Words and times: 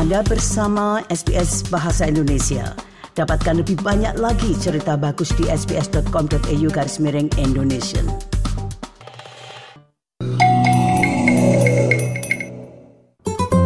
Anda 0.00 0.24
bersama 0.24 1.04
SBS 1.12 1.68
Bahasa 1.68 2.08
Indonesia. 2.08 2.72
Dapatkan 3.12 3.60
lebih 3.60 3.84
banyak 3.84 4.16
lagi 4.16 4.56
cerita 4.56 4.96
bagus 4.96 5.28
di 5.36 5.44
sbs.com.au 5.44 6.68
garis 6.72 6.96
miring 7.04 7.28
Indonesia. 7.36 8.00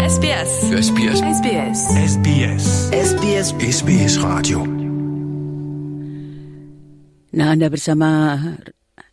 SBS. 0.02 0.74
SBS. 0.74 1.18
SBS. 1.22 1.79
SBS. 2.02 2.64
SBS 2.91 3.48
SBS 3.55 4.14
Radio. 4.19 4.66
Nah, 7.30 7.55
Anda 7.55 7.71
bersama 7.71 8.43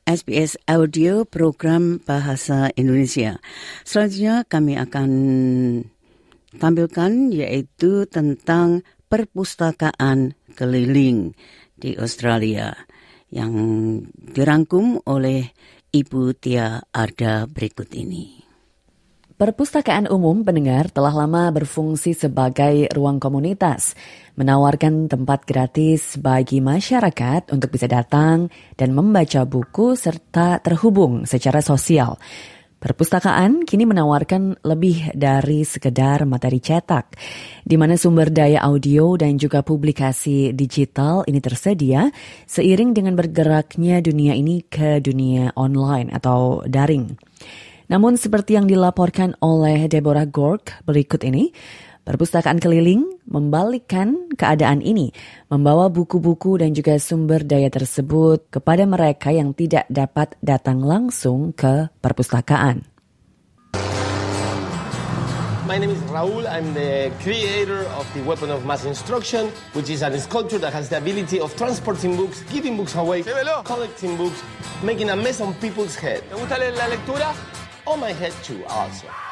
SBS 0.10 0.58
Audio 0.66 1.30
Program 1.30 2.02
Bahasa 2.02 2.74
Indonesia. 2.74 3.38
Selanjutnya 3.86 4.42
kami 4.50 4.74
akan 4.82 5.10
tampilkan 6.56 7.32
yaitu 7.32 8.08
tentang 8.08 8.84
perpustakaan 9.08 10.36
keliling 10.56 11.36
di 11.76 11.96
Australia 12.00 12.76
yang 13.32 13.54
dirangkum 14.36 15.04
oleh 15.08 15.52
Ibu 15.92 16.36
Tia 16.40 16.80
Arda 16.92 17.48
berikut 17.48 17.92
ini. 17.96 18.42
Perpustakaan 19.42 20.06
umum 20.06 20.46
pendengar 20.46 20.94
telah 20.94 21.10
lama 21.26 21.50
berfungsi 21.50 22.14
sebagai 22.14 22.86
ruang 22.94 23.18
komunitas, 23.18 23.98
menawarkan 24.38 25.10
tempat 25.10 25.50
gratis 25.50 26.14
bagi 26.22 26.62
masyarakat 26.62 27.50
untuk 27.50 27.74
bisa 27.74 27.90
datang 27.90 28.54
dan 28.78 28.94
membaca 28.94 29.42
buku 29.50 29.98
serta 29.98 30.62
terhubung 30.62 31.26
secara 31.26 31.58
sosial. 31.58 32.22
Perpustakaan 32.82 33.62
kini 33.62 33.86
menawarkan 33.86 34.66
lebih 34.66 35.14
dari 35.14 35.62
sekedar 35.62 36.26
materi 36.26 36.58
cetak, 36.58 37.14
di 37.62 37.78
mana 37.78 37.94
sumber 37.94 38.34
daya 38.34 38.58
audio 38.66 39.14
dan 39.22 39.38
juga 39.38 39.62
publikasi 39.62 40.50
digital 40.50 41.22
ini 41.30 41.38
tersedia 41.38 42.10
seiring 42.50 42.98
dengan 42.98 43.14
bergeraknya 43.14 44.02
dunia 44.02 44.34
ini 44.34 44.66
ke 44.66 44.98
dunia 44.98 45.54
online 45.62 46.10
atau 46.10 46.66
daring. 46.66 47.14
Namun 47.86 48.18
seperti 48.18 48.58
yang 48.58 48.66
dilaporkan 48.66 49.38
oleh 49.46 49.86
Deborah 49.86 50.26
Gork 50.26 50.82
berikut 50.82 51.22
ini, 51.22 51.54
perpustakaan 52.04 52.58
keliling 52.58 53.06
membalikkan 53.30 54.32
keadaan 54.36 54.82
ini, 54.82 55.14
membawa 55.48 55.88
buku-buku 55.88 56.60
dan 56.60 56.74
juga 56.74 56.98
sumber 56.98 57.46
daya 57.46 57.70
tersebut 57.72 58.50
kepada 58.52 58.84
mereka 58.90 59.32
yang 59.32 59.54
tidak 59.54 59.88
dapat 59.88 60.36
datang 60.42 60.82
langsung 60.82 61.54
ke 61.54 61.88
perpustakaan. 62.02 62.92
My 65.72 65.80
name 65.80 65.96
is 65.96 66.04
Raul. 66.12 66.44
I'm 66.52 66.74
the 66.76 67.16
creator 67.24 67.88
of 67.96 68.04
the 68.12 68.20
Weapon 68.28 68.52
of 68.52 68.68
Mass 68.68 68.84
Instruction, 68.84 69.48
which 69.72 69.88
is 69.88 70.04
a 70.04 70.12
sculpture 70.20 70.60
that 70.60 70.74
has 70.74 70.90
the 70.92 71.00
ability 71.00 71.40
of 71.40 71.56
transporting 71.56 72.18
books, 72.20 72.44
giving 72.52 72.76
books 72.76 73.00
away, 73.00 73.24
collecting 73.64 74.18
books, 74.18 74.44
making 74.84 75.08
a 75.08 75.16
mess 75.16 75.40
on 75.40 75.54
people's 75.64 75.96
head. 75.96 76.28
¿Te 76.28 76.36
gusta 76.36 76.60
leer 76.60 76.76
la 76.76 76.92
lectura? 76.92 77.32
On 77.88 77.96
my 78.04 78.12
head 78.12 78.36
too, 78.44 78.60
also. 78.68 79.31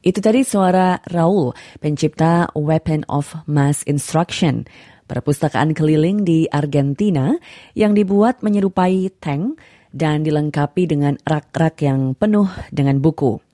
Itu 0.00 0.24
tadi 0.24 0.40
suara 0.48 0.96
Raul, 1.12 1.52
pencipta 1.76 2.48
Weapon 2.56 3.04
of 3.12 3.36
Mass 3.44 3.84
Instruction, 3.84 4.64
perpustakaan 5.04 5.76
keliling 5.76 6.24
di 6.24 6.48
Argentina 6.48 7.36
yang 7.76 7.92
dibuat 7.92 8.40
menyerupai 8.40 9.12
tank 9.20 9.60
dan 9.92 10.24
dilengkapi 10.24 10.88
dengan 10.88 11.20
rak-rak 11.28 11.84
yang 11.84 12.16
penuh 12.16 12.48
dengan 12.72 12.96
buku. 13.04 13.44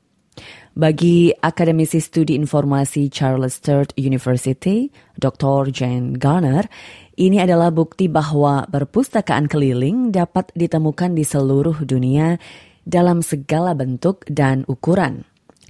Bagi 0.77 1.35
akademisi 1.35 1.99
studi 1.99 2.39
informasi 2.39 3.11
Charles 3.11 3.59
Sturt 3.59 3.91
University, 3.99 4.87
Dr. 5.19 5.75
Jane 5.75 6.15
Garner, 6.15 6.71
ini 7.19 7.43
adalah 7.43 7.75
bukti 7.75 8.07
bahwa 8.07 8.71
perpustakaan 8.71 9.51
keliling 9.51 10.15
dapat 10.15 10.55
ditemukan 10.55 11.11
di 11.11 11.27
seluruh 11.27 11.83
dunia 11.83 12.39
dalam 12.87 13.19
segala 13.19 13.75
bentuk 13.75 14.23
dan 14.31 14.63
ukuran, 14.71 15.27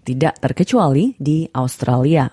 tidak 0.06 0.38
terkecuali 0.38 1.18
di 1.18 1.50
Australia. 1.50 2.30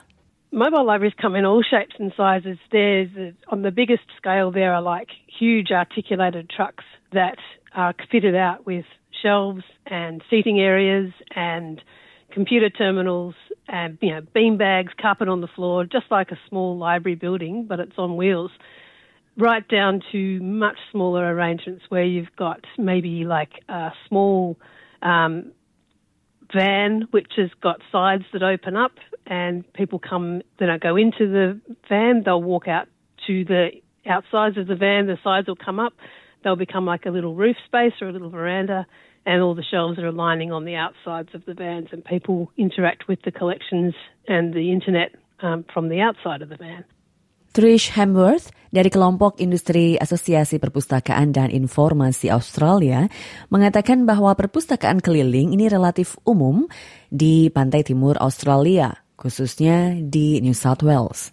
Mobile 0.53 0.85
libraries 0.85 1.17
come 1.17 1.33
in 1.33 1.49
all 1.49 1.65
shapes 1.65 1.97
and 1.97 2.13
sizes. 2.13 2.61
There's 2.69 3.09
on 3.49 3.65
the 3.65 3.73
biggest 3.73 4.05
scale 4.21 4.53
there 4.53 4.77
are 4.77 4.85
like 4.85 5.09
huge 5.25 5.73
articulated 5.73 6.45
trucks 6.47 6.85
that 7.11 7.41
are 7.73 7.95
fitted 8.11 8.35
out 8.35 8.61
with 8.69 8.85
shelves 9.09 9.63
and 9.87 10.21
seating 10.29 10.59
areas 10.59 11.11
and 11.33 11.81
computer 12.31 12.69
terminals 12.69 13.33
and 13.67 13.97
you 14.01 14.11
know 14.11 14.21
bean 14.33 14.57
bags, 14.57 14.93
carpet 15.01 15.27
on 15.27 15.41
the 15.41 15.47
floor, 15.47 15.85
just 15.85 16.05
like 16.11 16.31
a 16.31 16.37
small 16.49 16.77
library 16.77 17.15
building, 17.15 17.65
but 17.67 17.79
it's 17.79 17.97
on 17.97 18.15
wheels. 18.15 18.51
Right 19.35 19.67
down 19.67 20.01
to 20.11 20.39
much 20.41 20.77
smaller 20.91 21.33
arrangements 21.33 21.85
where 21.89 22.03
you've 22.03 22.35
got 22.37 22.63
maybe 22.77 23.25
like 23.25 23.49
a 23.67 23.89
small 24.07 24.59
um, 25.01 25.51
van 26.53 27.07
which 27.11 27.33
has 27.37 27.49
got 27.61 27.79
sides 27.91 28.23
that 28.33 28.43
open 28.43 28.75
up 28.75 28.93
and 29.25 29.71
people 29.73 29.99
come 29.99 30.41
they 30.59 30.65
don't 30.65 30.81
go 30.81 30.95
into 30.95 31.27
the 31.27 31.59
van 31.89 32.21
they'll 32.23 32.41
walk 32.41 32.67
out 32.67 32.87
to 33.27 33.45
the 33.45 33.69
outsides 34.09 34.57
of 34.57 34.67
the 34.67 34.75
van 34.75 35.07
the 35.07 35.17
sides 35.23 35.47
will 35.47 35.55
come 35.55 35.79
up. 35.79 35.93
They'll 36.43 36.55
become 36.55 36.85
like 36.85 37.05
a 37.05 37.09
little 37.09 37.35
roof 37.35 37.55
space 37.65 37.93
or 38.01 38.09
a 38.09 38.11
little 38.11 38.29
veranda 38.29 38.85
and 39.25 39.41
all 39.41 39.55
the 39.55 39.63
shelves 39.63 39.97
are 39.99 40.11
lining 40.11 40.51
on 40.51 40.65
the 40.65 40.75
outsides 40.75 41.29
of 41.33 41.45
the 41.45 41.53
vans 41.53 41.87
and 41.91 42.03
people 42.03 42.51
interact 42.57 43.07
with 43.07 43.19
the 43.23 43.31
collections 43.31 43.93
and 44.27 44.53
the 44.53 44.71
internet 44.71 45.15
um, 45.41 45.65
from 45.73 45.89
the 45.89 46.01
outside 46.01 46.41
of 46.41 46.49
the 46.49 46.57
van 46.57 46.83
Trish 47.53 47.93
Hemworth 47.93 48.49
dari 48.73 48.89
kelompok 48.89 49.37
industri 49.37 49.93
Asosiasi 50.01 50.57
Perpustakaan 50.57 51.37
dan 51.37 51.53
Informasi 51.53 52.33
Australia 52.33 53.05
mengatakan 53.53 54.09
bahwa 54.09 54.33
perpustakaan 54.33 55.05
keliling 55.05 55.53
ini 55.53 55.69
relatif 55.69 56.17
umum 56.25 56.65
di 57.13 57.53
pantai 57.53 57.85
timur 57.85 58.17
Australia, 58.17 58.97
khususnya 59.21 60.01
di 60.01 60.41
New 60.41 60.57
South 60.57 60.81
Wales. 60.81 61.29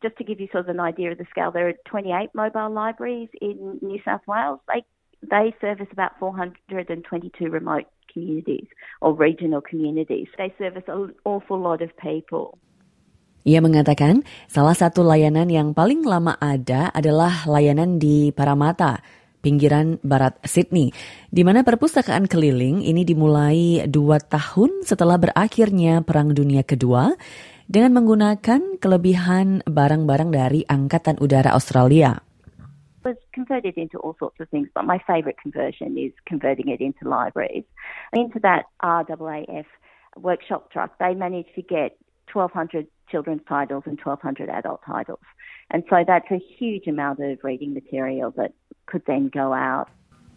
Just 0.00 0.16
to 0.16 0.24
give 0.24 0.40
you 0.40 0.48
sort 0.48 0.64
of 0.64 0.72
an 0.72 0.80
idea 0.80 1.12
of 1.12 1.20
the 1.20 1.28
scale, 1.28 1.52
there 1.52 1.68
are 1.68 1.76
28 1.84 2.32
mobile 2.32 2.72
libraries 2.72 3.28
in 3.44 3.76
New 3.84 4.00
South 4.08 4.24
Wales. 4.24 4.56
They, 4.72 4.88
they 5.20 5.52
service 5.60 5.92
about 5.92 6.16
422 6.16 7.52
remote 7.52 7.84
communities 8.08 8.72
or 9.04 9.12
regional 9.12 9.60
communities. 9.60 10.32
They 10.40 10.48
service 10.56 10.88
an 10.88 11.12
awful 11.28 11.60
lot 11.60 11.84
of 11.84 11.92
people. 12.00 12.56
Ia 13.42 13.58
mengatakan 13.58 14.22
salah 14.46 14.74
satu 14.74 15.02
layanan 15.02 15.50
yang 15.50 15.74
paling 15.74 16.06
lama 16.06 16.38
ada 16.38 16.94
adalah 16.94 17.42
layanan 17.50 17.98
di 17.98 18.30
Paramata, 18.30 19.02
pinggiran 19.42 19.98
barat 20.06 20.38
Sydney, 20.46 20.94
di 21.26 21.42
mana 21.42 21.66
perpustakaan 21.66 22.30
keliling 22.30 22.86
ini 22.86 23.02
dimulai 23.02 23.82
dua 23.90 24.22
tahun 24.22 24.86
setelah 24.86 25.18
berakhirnya 25.18 26.06
Perang 26.06 26.30
Dunia 26.30 26.62
Kedua 26.62 27.10
dengan 27.66 27.98
menggunakan 27.98 28.78
kelebihan 28.78 29.66
barang-barang 29.66 30.30
dari 30.30 30.62
Angkatan 30.62 31.18
Udara 31.18 31.50
Australia. 31.50 32.22
was 33.04 33.16
converted 33.34 33.74
into 33.76 33.98
all 33.98 34.14
sorts 34.18 34.38
of 34.38 34.48
things, 34.50 34.68
but 34.74 34.84
my 34.84 35.02
favourite 35.06 35.36
conversion 35.42 35.98
is 35.98 36.12
converting 36.26 36.68
it 36.68 36.80
into 36.80 37.08
libraries. 37.08 37.64
Into 38.12 38.38
that 38.40 38.66
RAAF 38.82 39.66
workshop 40.16 40.70
truck, 40.70 40.98
they 40.98 41.14
managed 41.14 41.54
to 41.56 41.62
get 41.62 41.98
1,200 42.32 42.86
children's 43.10 43.42
titles 43.48 43.84
and 43.86 43.98
1,200 43.98 44.48
adult 44.50 44.80
titles. 44.86 45.24
And 45.70 45.82
so 45.88 46.04
that's 46.06 46.28
a 46.30 46.38
huge 46.38 46.86
amount 46.86 47.20
of 47.20 47.40
reading 47.42 47.72
material 47.72 48.30
that 48.36 48.52
could 48.86 49.02
then 49.06 49.30
go 49.32 49.52
out. 49.52 49.88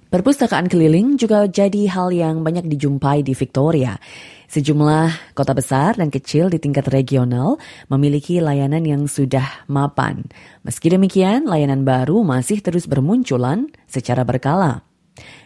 Perpustakaan 0.06 0.72
keliling 0.72 1.20
juga 1.20 1.44
jadi 1.50 1.92
hal 1.92 2.14
yang 2.14 2.46
banyak 2.46 2.72
dijumpai 2.72 3.26
di 3.26 3.36
Victoria. 3.36 4.00
Sejumlah 4.48 5.36
kota 5.36 5.52
besar 5.52 6.00
dan 6.00 6.08
kecil 6.08 6.48
di 6.48 6.62
tingkat 6.62 6.88
regional 6.88 7.60
memiliki 7.92 8.40
layanan 8.40 8.86
yang 8.88 9.04
sudah 9.12 9.68
mapan. 9.68 10.24
Meski 10.64 10.94
demikian, 10.94 11.50
layanan 11.50 11.84
baru 11.84 12.24
masih 12.24 12.64
terus 12.64 12.88
bermunculan 12.88 13.68
secara 13.90 14.24
berkala. 14.24 14.86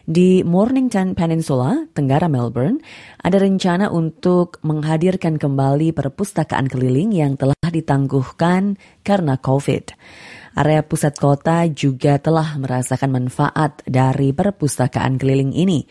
Di 0.10 0.42
Mornington 0.42 1.14
Peninsula, 1.14 1.86
Tenggara 1.94 2.26
Melbourne, 2.26 2.82
ada 3.22 3.38
rencana 3.38 3.94
untuk 3.94 4.58
menghadirkan 4.66 5.38
kembali 5.38 5.94
perpustakaan 5.94 6.66
keliling 6.66 7.14
yang 7.14 7.38
telah 7.38 7.54
ditangguhkan 7.70 8.82
karena 9.06 9.38
COVID. 9.38 9.94
Area 10.58 10.82
pusat 10.82 11.14
kota 11.22 11.70
juga 11.70 12.18
telah 12.18 12.58
merasakan 12.58 13.14
manfaat 13.14 13.86
dari 13.86 14.34
perpustakaan 14.34 15.22
keliling 15.22 15.54
ini. 15.54 15.86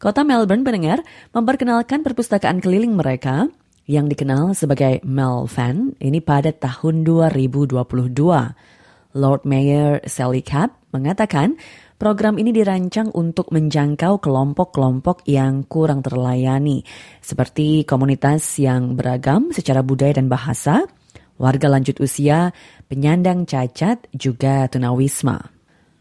Kota 0.00 0.24
Melbourne 0.24 0.64
pendengar 0.64 1.04
memperkenalkan 1.34 2.00
perpustakaan 2.00 2.62
keliling 2.62 2.96
mereka 2.96 3.50
yang 3.90 4.06
dikenal 4.06 4.54
sebagai 4.54 5.02
Melfan 5.02 5.98
ini 5.98 6.22
pada 6.22 6.54
tahun 6.54 7.02
2022. 7.02 7.74
Lord 9.10 9.42
Mayor 9.42 9.98
Sally 10.06 10.40
Capp 10.40 10.78
mengatakan 10.94 11.58
Program 12.00 12.40
ini 12.40 12.48
dirancang 12.48 13.12
untuk 13.12 13.52
menjangkau 13.52 14.24
kelompok-kelompok 14.24 15.20
yang 15.28 15.68
kurang 15.68 16.00
terlayani, 16.00 16.80
seperti 17.20 17.84
komunitas 17.84 18.56
yang 18.56 18.96
beragam 18.96 19.52
secara 19.52 19.84
budaya 19.84 20.16
dan 20.16 20.32
bahasa, 20.32 20.88
warga 21.36 21.68
lanjut 21.68 22.00
usia, 22.00 22.56
penyandang 22.88 23.44
cacat, 23.44 24.08
juga 24.16 24.64
tunawisma. 24.72 25.52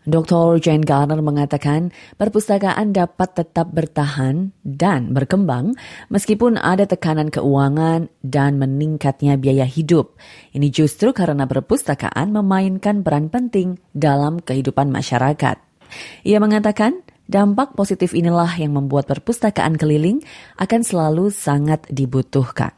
Dr. 0.07 0.63
Jane 0.63 0.87
Garner 0.87 1.19
mengatakan 1.19 1.91
perpustakaan 2.15 2.95
dapat 2.95 3.35
tetap 3.35 3.67
bertahan 3.75 4.55
dan 4.63 5.11
berkembang 5.11 5.75
meskipun 6.07 6.55
ada 6.55 6.87
tekanan 6.87 7.27
keuangan 7.27 8.07
dan 8.23 8.55
meningkatnya 8.55 9.35
biaya 9.35 9.67
hidup. 9.67 10.15
Ini 10.55 10.71
justru 10.71 11.11
karena 11.11 11.43
perpustakaan 11.43 12.31
memainkan 12.31 13.03
peran 13.03 13.27
penting 13.27 13.83
dalam 13.91 14.39
kehidupan 14.39 14.87
masyarakat. 14.87 15.68
Ia 16.25 16.41
mengatakan 16.41 17.01
dampak 17.29 17.77
positif 17.77 18.17
inilah 18.17 18.49
yang 18.57 18.73
membuat 18.73 19.05
perpustakaan 19.05 19.77
keliling 19.77 20.25
akan 20.57 20.81
selalu 20.81 21.29
sangat 21.29 21.85
dibutuhkan. 21.89 22.73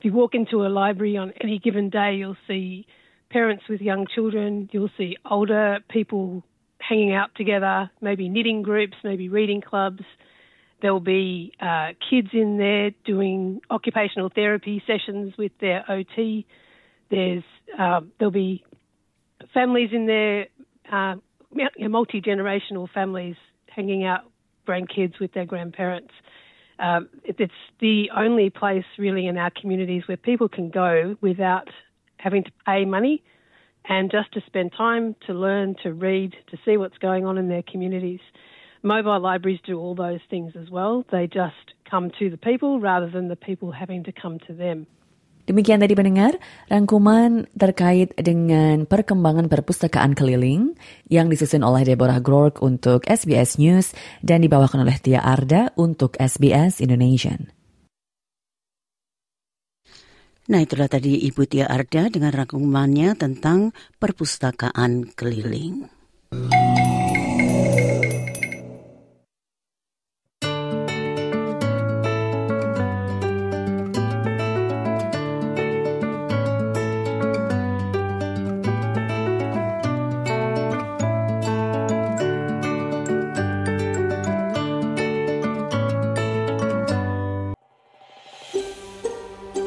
If 0.00 0.08
you 0.08 0.16
walk 0.16 0.32
into 0.32 0.64
a 0.64 0.72
library 0.72 1.20
on 1.20 1.36
any 1.44 1.60
given 1.60 1.92
day, 1.92 2.16
you'll 2.16 2.40
see 2.48 2.88
parents 3.28 3.64
with 3.68 3.80
young 3.80 4.06
children, 4.08 4.68
you'll 4.72 4.92
see 4.96 5.16
older 5.28 5.80
people 5.88 6.42
hanging 6.80 7.14
out 7.14 7.30
together, 7.36 7.90
maybe 8.00 8.28
knitting 8.28 8.62
groups, 8.62 8.96
maybe 9.04 9.28
reading 9.28 9.60
clubs. 9.60 10.02
There'll 10.82 11.00
be 11.00 11.52
uh, 11.60 11.88
kids 12.08 12.28
in 12.32 12.56
there 12.56 12.90
doing 13.04 13.60
occupational 13.70 14.30
therapy 14.34 14.82
sessions 14.86 15.34
with 15.36 15.52
their 15.60 15.84
OT. 15.88 16.46
There's 17.10 17.44
uh, 17.78 18.00
there'll 18.18 18.32
be 18.32 18.64
families 19.52 19.90
in 19.92 20.06
there, 20.06 20.46
uh, 20.90 21.16
multi 21.52 22.20
generational 22.20 22.88
families 22.92 23.36
hanging 23.68 24.04
out, 24.04 24.22
grandkids 24.66 25.18
with 25.20 25.32
their 25.32 25.44
grandparents. 25.44 26.12
Um, 26.78 27.08
it's 27.24 27.52
the 27.80 28.10
only 28.16 28.48
place 28.48 28.84
really 28.98 29.26
in 29.26 29.36
our 29.36 29.50
communities 29.50 30.04
where 30.06 30.16
people 30.16 30.48
can 30.48 30.70
go 30.70 31.16
without 31.20 31.68
having 32.16 32.44
to 32.44 32.50
pay 32.66 32.84
money 32.84 33.22
and 33.86 34.10
just 34.10 34.32
to 34.32 34.40
spend 34.46 34.72
time 34.76 35.16
to 35.26 35.34
learn, 35.34 35.74
to 35.82 35.92
read, 35.92 36.34
to 36.50 36.58
see 36.64 36.76
what's 36.76 36.98
going 36.98 37.26
on 37.26 37.38
in 37.38 37.48
their 37.48 37.62
communities. 37.62 38.20
Mobile 38.82 39.20
libraries 39.20 39.60
do 39.64 39.78
all 39.78 39.94
those 39.94 40.20
things 40.30 40.54
as 40.58 40.70
well. 40.70 41.04
They 41.10 41.26
just 41.26 41.74
come 41.90 42.10
to 42.18 42.30
the 42.30 42.38
people 42.38 42.80
rather 42.80 43.10
than 43.10 43.28
the 43.28 43.36
people 43.36 43.72
having 43.72 44.04
to 44.04 44.12
come 44.12 44.38
to 44.46 44.54
them. 44.54 44.86
Demikian 45.50 45.82
tadi 45.82 45.98
pendengar, 45.98 46.38
rangkuman 46.70 47.50
terkait 47.58 48.14
dengan 48.14 48.86
perkembangan 48.86 49.50
perpustakaan 49.50 50.14
keliling 50.14 50.78
yang 51.10 51.26
disusun 51.26 51.66
oleh 51.66 51.82
Deborah 51.82 52.22
Grork 52.22 52.62
untuk 52.62 53.02
SBS 53.10 53.58
News 53.58 53.90
dan 54.22 54.46
dibawakan 54.46 54.86
oleh 54.86 54.94
Tia 55.02 55.18
Arda 55.18 55.74
untuk 55.74 56.14
SBS 56.22 56.78
Indonesian. 56.78 57.50
Nah 60.54 60.62
itulah 60.62 60.86
tadi 60.86 61.18
Ibu 61.26 61.42
Tia 61.50 61.66
Arda 61.66 62.06
dengan 62.06 62.30
rangkumannya 62.30 63.18
tentang 63.18 63.74
perpustakaan 63.98 65.18
keliling. 65.18 65.90